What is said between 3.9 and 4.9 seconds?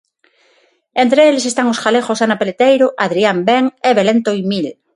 Belén Toimil.